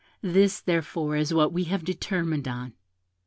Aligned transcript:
This, 0.23 0.59
therefore, 0.61 1.15
is 1.15 1.31
what 1.31 1.53
we 1.53 1.65
have 1.65 1.85
determined 1.85 2.47
on. 2.47 2.73